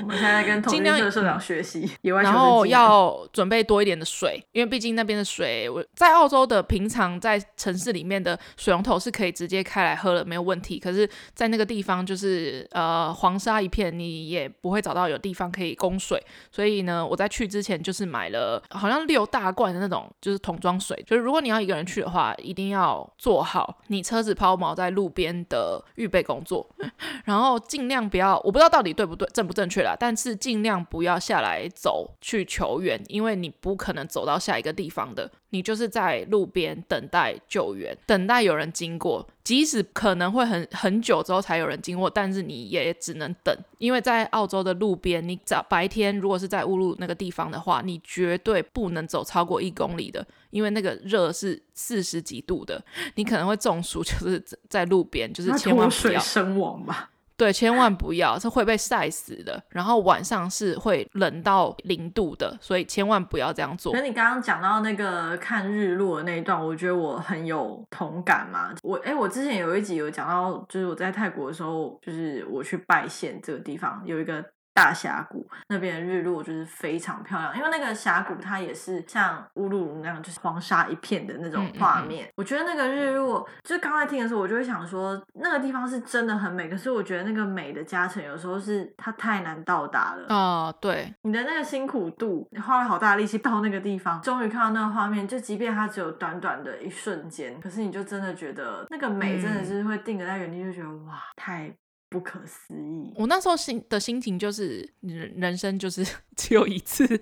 [0.00, 10.78] 我们现在跟 同龄社社长学习，然后要准备多一点的水，因为毕竟那边的水，我在澳洲的平常在城市里面的水龙头是可以直接开来喝了，没有问题。
[10.78, 16.20] 可是，在那个地方就是呃黄沙一片，你也不会找到有地方可以供水。
[16.50, 26.68] 所以呢，我在去之前就是买了好像六大罐的那种就是桶装水，就是如果你要一个人去的话，一定要做好你车子抛锚在路边的预备工作。
[27.24, 35.30] 然后尽量不要，我不知道到底对不对、正不正确啦，但是尽量不要下来走去求援，因为你不可能走到下一个地方的。
[35.50, 52.84] 你就是在路边等待救援，等待有人经过，即使可能会很很久之后才有人经过，但是你也只能等，因为在澳洲的路边，你早白天如果是在乌鲁那个地方的话，你绝对不能走超过一公里的，因为那个热是四十几度的，
[53.14, 57.10] 你可能会中暑， 就是在路边，就是千万不要身亡吧。
[57.38, 59.62] 对，千万不要，是会被晒死的。
[59.70, 63.94] 然后晚上是会冷到零度的，所以千万不要这样做。
[63.94, 68.74] 那你刚刚讲到那个看日落的那一段，我觉得我很有同感嘛。
[68.82, 74.44] 我哎，我之前有一集有讲到，就是我在泰国的时候，就是我去拜县这个地方有一个。
[74.78, 82.26] 大峡谷那边的日落就是非常漂亮，因为那个峡谷它也是像乌鲁鲁那样，就是黄沙一片的那种画面。
[82.26, 82.32] 嗯嗯嗯。
[82.36, 86.68] 我觉得那个日落，就是刚才听的时候，我就会想说，那个地方是真的很美。
[86.68, 90.26] 可是我觉得那个美的加成，有时候是它太难到达了。
[90.28, 101.74] 哦，对，你的那个辛苦度，你花了好大力气到那个地方，终于看到那个画面，就即便它只有短短的一瞬间，可是你就真的觉得那个美真的是会定格在原地，就觉得哇，太。
[102.08, 103.12] 不可思议。
[103.16, 106.06] 我那时候心的心情就是，人生就是
[106.36, 107.20] 只有一次，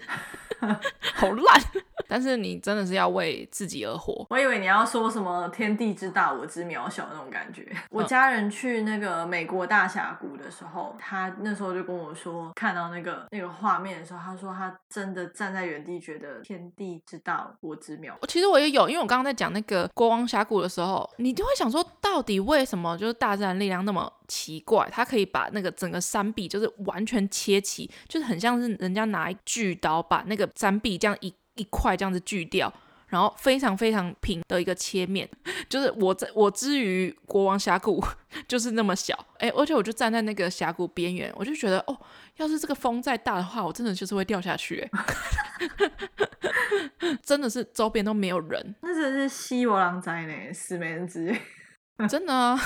[1.15, 1.63] 好烂。
[2.09, 4.27] 但是你真的是要为自己而活。
[4.31, 7.67] 我以为你要说什么“天地之大，我之渺小”那种感觉。
[7.91, 18.19] 我家人去那个美国大峡谷的时候，他那时候就跟我说，看到那个那个画面的时候，他说他真的站在原地，觉得天地之大，我之渺小。
[18.29, 24.89] 其实我也有，因为我刚刚在讲那个国王峡谷的时候，你就会想说，到底为什么就是大自然力量那么奇怪？
[24.93, 31.35] 它可以把那个整个山壁就是完全切齐，就是很像是人家拿一锯刀把那个山壁这样一。
[31.57, 32.73] 一块这样子锯掉，
[33.09, 35.29] 然后非常非常平的一个切面，
[35.69, 38.03] 就是我在我之于国王峡谷
[38.49, 41.99] 就是那么小，哎，而且我就站在那个峡谷边缘，我就觉得哦，
[42.37, 44.89] 要是这个风再大的话，我真的就是会掉下去，
[47.23, 51.35] 真的是周边都没有人，那真的是西伯狼灾呢，死没人知，
[52.09, 52.59] 真的啊，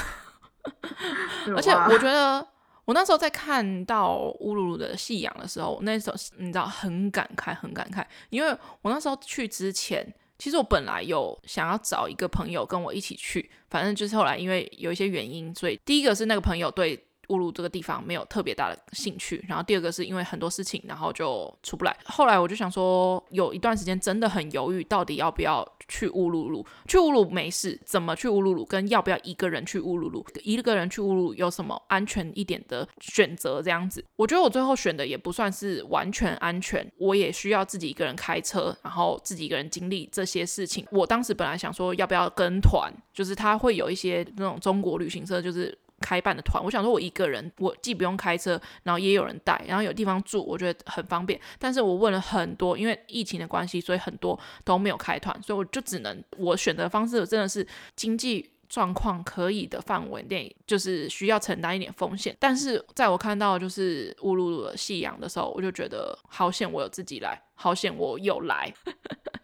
[1.57, 2.47] 而且我觉得。
[2.91, 8.51] 我那时候在看到乌鲁鲁的夕阳的时候，那时候你知道很感慨，很感慨，因为
[8.83, 17.01] 我那时候去之前，其实我本来有想要找一个朋友跟我一起去，反正就是后来因为有一些原因，所以第一个是那个朋友对。
[17.31, 21.97] 乌鲁这个地方没有特别大的兴趣，然后第二个是因为很多事情，然后就出不来。
[22.05, 26.67] 后来我就想说，有一段时间真的很犹豫，到底要不要去乌鲁鲁。
[26.87, 28.65] 去乌鲁没事，怎么去乌鲁鲁？
[28.65, 30.27] 跟要不要一个人去乌鲁鲁？
[30.43, 33.63] 一个人去乌鲁有什么安全一点的选择？
[33.63, 40.87] 这样子，我觉得我最后选的也不算是完全安全，我也需要自己一个人开车，然后自己一个人经历这些事情。
[40.91, 42.93] 我当时本来想说，要不要跟团？
[43.13, 45.77] 就是他会有一些那种中国旅行社，就是。
[46.01, 51.41] 开办的团，我想说，我一个人，我既不用开车，然后也有人带，然后有地方住，我觉得很方便。
[51.59, 62.35] 但是我问了很多，因为疫情的关系，所以很多都没有开团，所以我就只能我选择方式真的是经济状况可以的范围内，就是需要承担一点风险。
[62.39, 68.73] 但是在我看到就是乌鲁鲁的夕阳的时候，我就觉得好险，我有自己来，好险我有来。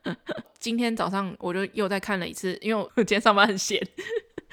[0.59, 3.81] 今天早上我就又再看了一次，因为我 今天上班很闲。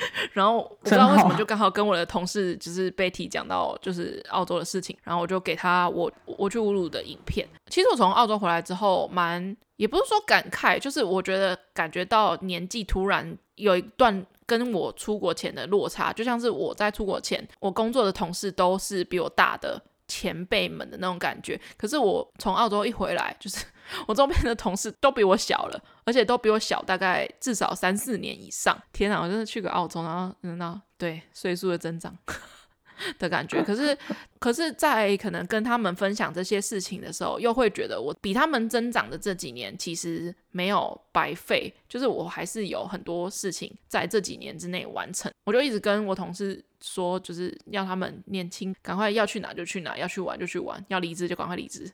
[0.33, 7.47] 然后我不知道为什么就刚好跟我的同事就是 Betty 讲到就是澳洲的事情，然后我就给他我我去侮辱的影片。
[7.67, 21.59] 其实我从澳洲回来之后，蛮也不是说感慨，就是我觉得感觉到年纪突然有一段跟我出国前的落差，就像是我在出国前，我工作的同事都是比我大的前辈们的那种感觉。
[21.77, 23.65] 可是我从澳洲一回来，就是。
[24.07, 28.81] 我周边的同事都比我小了，而且都比我小大概至少三四年以上。
[28.91, 32.17] 天啊，我真的去个澳洲，然后嗯，那对岁数的增长
[33.19, 33.61] 的感觉。
[33.63, 33.97] 可是，
[34.39, 45.31] 可是在可能跟他们分享这些事情的时候，又会觉得我比他们增长的这几年其实没有白费，就是我还是有很多事情在这几年之内完成。
[45.45, 51.91] 我就一直跟我同事说，就是要他们年轻，赶快要去哪就去哪，要去玩就去玩，要离职就赶快离职。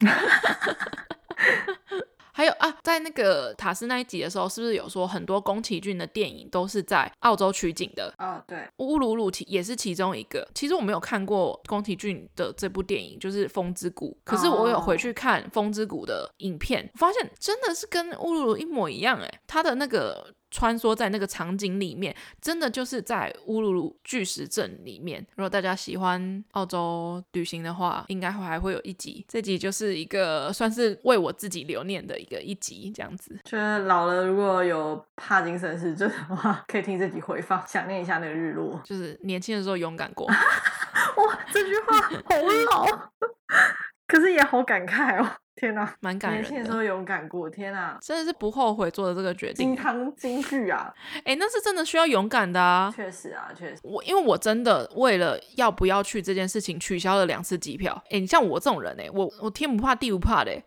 [2.44, 8.12] 还有啊，在那个塔斯那一集的时候，是不是有说很多宫崎骏的电影都是在澳洲取景的？
[8.18, 10.46] 啊、哦，对，乌鲁鲁其也是其中一个。
[10.54, 20.34] 其实我没有看过宫崎骏的这部电影，就是《风之谷》，可是我有回去看《风之谷》的影片，发现真的是跟乌鲁鲁一模一样哎，他的那个。
[20.54, 25.20] 穿梭在那个场景里面，真的就是在乌鲁鲁巨石阵里面。
[25.34, 29.24] 如果大家喜欢澳洲旅行的话，应该会还会有一集。
[29.28, 33.36] 这集就是一个算是为我自己留念的一个一集，这样子。
[33.44, 38.80] 觉得老了如果有帕金森氏症的话，可以听这集回放，想念一下那个日落。
[38.84, 40.28] 就是年轻的时候勇敢过。
[40.30, 42.12] 哇，这句话好
[42.70, 43.10] 老，
[44.06, 45.28] 可是也好感慨哦。
[45.56, 46.48] 天呐，蛮感人的。
[46.48, 49.68] 年轻的时候勇敢过，天呐，真的是不后悔做的这个决定。
[49.68, 52.92] 金汤金句啊，哎、欸，那是真的需要勇敢的啊。
[52.94, 53.80] 确实啊，确实。
[53.82, 57.94] 我因为我真的为了要不要去这件事情，取消了两次机票。
[58.06, 60.64] 哎、欸，你像我这种人、欸，哎，我我天不怕地不怕的、欸。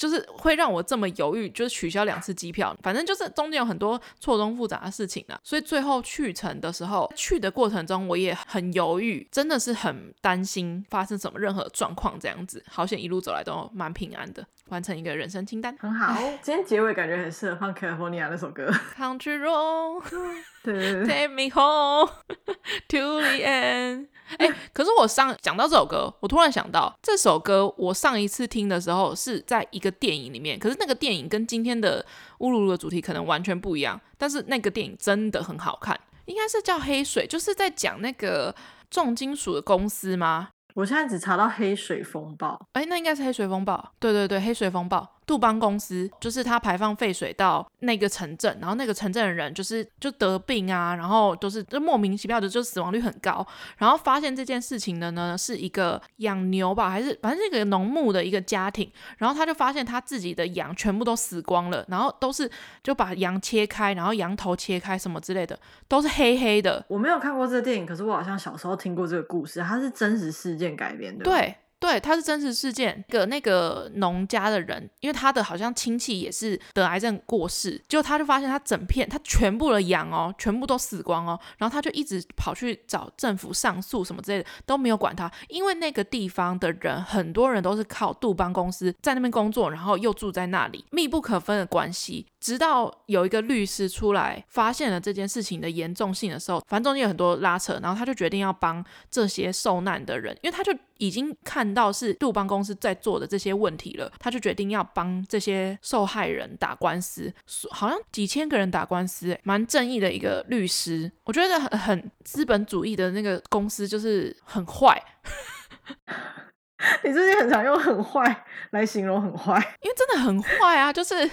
[0.00, 12.64] 就是会让我这么犹豫，就是取消两次机票，反正就是中间有很多错综复杂的事情啊，所以最后去程的时候，去的过程中我也很犹豫，真的是很担心发生什么任何状况这样子。
[12.66, 16.14] 好险一路走来都蛮平安的，完成一个人生清单，很好。
[16.42, 20.02] 今天结尾感觉很适合放 California 那首歌，Country Road，
[20.64, 22.10] 对对对，Take me home
[22.88, 24.06] to the end。
[24.38, 32.06] 哎、欸，可是我上讲到这首歌，我突然想到这首歌，我上一次听的时候是在一个电影里面，可是那个电影跟今天的
[32.38, 38.54] 乌鲁鲁的主题可能完全不一样，但是那个电影真的很好看，应该是叫黑水，就是在讲那个
[38.88, 40.50] 重金属的公司吗？
[40.74, 45.08] 我现在只查到黑水风暴，哎、欸，那应该是黑水风暴，对对对，黑水风暴。
[45.26, 53.46] 杜邦公司，就是它排放废水到那个城镇，然后那个城镇的人就是就得病啊，然后都是就莫名其妙的就死亡率很高。
[53.78, 62.50] 然后发现这件事情的呢，是一个养牛吧，还是反正是一个农牧的一个家庭，然后他就发现他自己的羊全部都死光了，然后都是
[62.82, 65.56] 就把羊切开，然后羊头切开什么之类的，
[65.86, 66.84] 都是黑黑的。
[66.88, 71.24] 我没有看过这个电影，可是我好像小时候听过这个故事，它是真实事件改编的。
[71.24, 71.56] 对。
[71.80, 73.02] 对，他是真实事件。
[73.08, 92.26] 个那个农家的人，因为他的好像亲戚也是得癌症过世，就他就发现他整片他全部的羊哦，全部都死光哦，然后他就一直跑去找政府上诉什么之类的，都没有管他，因为那个地方的人很多人都是靠杜邦公司在那边工作，然后又住在那里，密不可分的关系。
[92.40, 101.70] 直到有一个律师出来发现了这件事情的严重性的时候，反正中间有很多拉扯，然后他就决定要帮这些受难的人，因为他就已经看。
[101.70, 107.32] 到是杜邦公司在做的这些问题了，他就决定要帮这些受害人打官司，
[107.70, 111.12] 好像几千个人打官司，蛮正义的一个律师。
[111.22, 115.00] 我觉得很很资本主义的那个公司就是很坏。
[117.04, 121.28] 你最近很常用“很坏”来形容很坏， 因为真的很坏啊，就是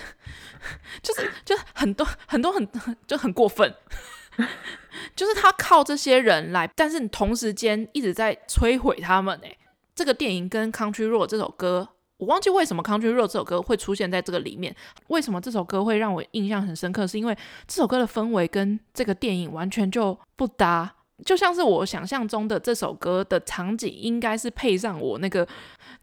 [1.02, 2.68] 就是就很多很多很
[3.06, 3.74] 就很过分，
[5.16, 9.56] 就是他靠这些人来，但是你同时间一直在摧毁他们，哎。
[9.95, 14.76] 这个电影跟《Country Road》这首歌，我忘记为什么《Country Road》这首歌会出现在这个里面。
[15.08, 17.08] 为什么这首歌会让我印象很深刻？
[17.08, 17.36] 是因为
[17.66, 20.93] 这首歌的氛围跟这个电影完全就不搭，
[21.26, 25.47] 就像是我想象中的这首歌的场景，应该是配上我那个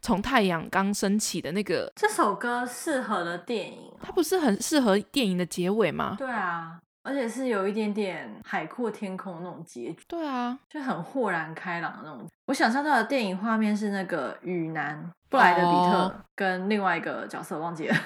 [0.00, 1.92] 从太阳刚升起的那个。
[1.96, 6.16] 这首歌适合的电影，它不是很适合电影的结尾吗？
[6.18, 6.80] 对啊。
[7.06, 12.26] 而且是有一点点海阔天空那种结局，对啊，就很豁然开朗的那种。
[12.46, 17.96] 我想象到的电影画面是那个雨男布莱德比特跟另外一个角色忘记了，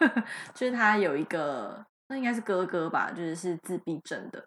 [0.54, 4.42] 就是他有一个，那应该是哥哥吧，就是是自闭症的。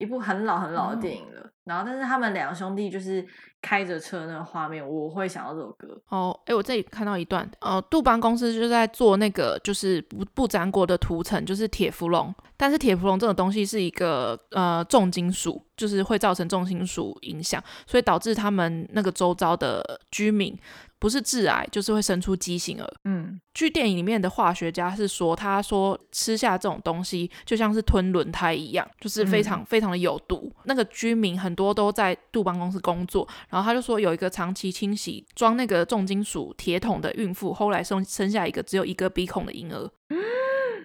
[0.00, 3.24] 一部很老很老的电影了，嗯、然后但是他们两兄弟就是
[3.60, 6.00] 开着车那个画面，我会想到这首歌。
[6.08, 20.58] 哦，哎，我这里看到一段，呃，杜邦公司就是在做那个就是不不粘锅的涂层，就是铁氟龙，但是铁氟龙这种东西是一个呃重金属，就是会造成重金属影响，所以导致他们那个周遭的居民。
[21.00, 22.88] 不是致癌，就是会生出畸形儿。
[23.04, 30.52] 嗯，据电影里面的化学家是说，他说吃下这种东西就像是吞轮胎一样，就是非常非常的有毒。
[30.58, 39.90] 嗯、那个居民很多都在杜邦公司工作，然后他就说有一个长期清洗装那个重金属铁桶的孕妇，后来生生下一个只有一个鼻孔的婴儿。
[40.10, 40.18] 嗯，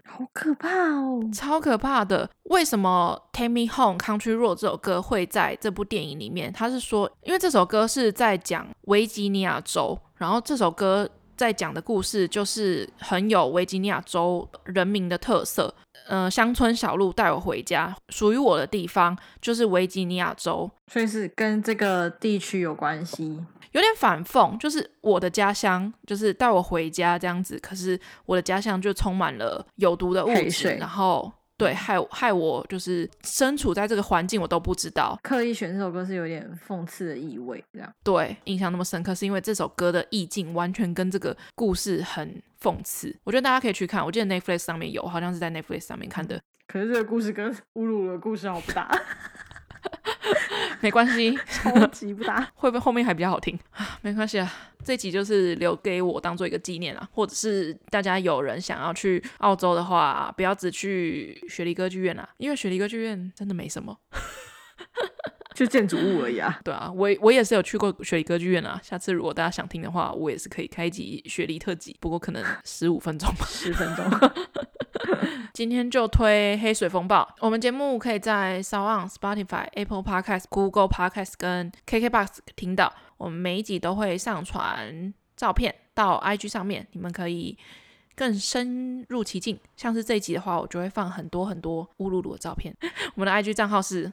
[0.08, 2.30] 好可怕哦，超可怕的。
[2.44, 6.54] 为什么《Take Me Home Country Road》这首歌会在这部电影里面？
[6.54, 10.00] 他是说，因为这首歌是在讲维吉尼亚州。
[10.18, 15.76] 然后这首歌在讲的故事就是很有维吉尼亚州人民的特色，
[16.08, 23.44] 呃，乡村小路带我回家，属于我的地方就是维吉尼亚州，所以是跟这个地区有关系，
[23.76, 31.32] 有点反讽，就是我的家乡就是带我回家这样子，可是我的家乡就充满了有毒的物质，然后。
[31.58, 35.18] 对，害害我就是身处在这个环境，我都不知道。
[35.24, 37.90] 刻意选这首歌是有点讽刺的意味，这样。
[38.04, 43.16] 对，印象那么深刻，是因为这首歌的意境完全跟这个故事很讽刺。
[43.24, 46.42] 我觉得大家可以去看，我记得 Netflix 上面有，好像是在 Netflix 上面看的。
[46.68, 48.92] 可是这个故事跟乌鲁鲁的故事好不搭。
[50.82, 53.58] 没关系，超级不搭， 会不会后面还比较好听？
[54.02, 54.52] 没关系啊，
[54.84, 63.98] 这集就是留给我当做一个纪念啊，或者是大家有人想要去澳洲的话，不要只去雪梨歌剧院啊，因为雪梨歌剧院真的没什么，
[65.56, 66.60] 就建筑物而已啊。
[66.64, 74.06] 对啊，我我也是有去过雪梨歌剧院啊，下次如果大家想听的话，我也是可以开一集雪梨特辑，不过可能十五分钟吧，十分钟。
[75.56, 77.24] 今天就推《黑水风暴》。
[77.40, 82.94] 我们节目可以在 SoundOn、Spotify、Apple Podcast、Google Podcast 跟 KKBox 听到。
[83.16, 87.58] 我们每一集都会上传照片到 IG 上面，你们可以
[88.18, 89.58] 更深入其境。
[89.78, 92.76] 像是这一集的话，我就会放很多很多乌鲁鲁的照片。
[93.16, 94.12] 我们的 IG 账号是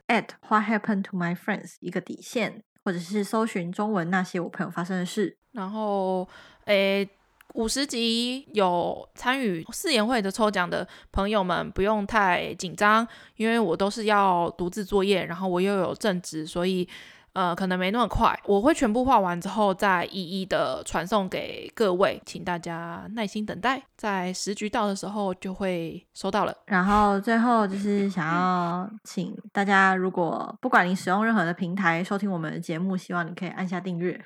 [0.48, 5.36] @What happened to my friends 一个底线，或者是搜寻中文那些我朋友发生的事。
[5.50, 6.28] 然后，
[6.66, 7.08] 诶。
[7.54, 16.88] 五十级有参与试演会的抽奖的朋友们不用太紧张，因为我都是要独自作业，然后我又有正职，所以
[17.34, 18.38] 呃可能没那么快。
[18.44, 26.54] 我会全部画完之后再一一的传送给各位，请大家耐心等待，在时局到的时候就会收到了。
[26.66, 34.20] 然后最后就是想要 请大家，如果不管你使用任何的平台收听我们的节目，希望你可以按下订阅。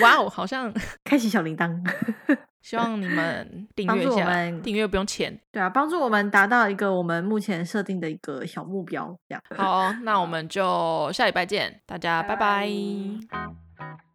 [0.00, 0.72] 哇哦，好像
[1.04, 1.82] 开启小铃铛。
[2.62, 5.38] 希望你们 订阅一下，订阅不用钱。
[5.52, 9.16] 对啊，帮助我们达到一个我们目前设定的一个小目标。
[9.28, 9.42] 这样。
[9.56, 12.66] 好，那我们就下礼拜见，大家拜拜。
[13.28, 13.36] 拜
[13.76, 14.05] 拜。